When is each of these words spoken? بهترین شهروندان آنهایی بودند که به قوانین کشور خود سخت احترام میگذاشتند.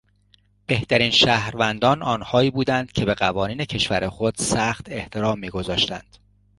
بهترین 0.67 1.11
شهروندان 1.11 2.03
آنهایی 2.03 2.51
بودند 2.51 2.91
که 2.91 3.05
به 3.05 3.13
قوانین 3.13 3.65
کشور 3.65 4.09
خود 4.09 4.33
سخت 4.37 4.85
احترام 4.91 5.39
میگذاشتند. 5.39 6.17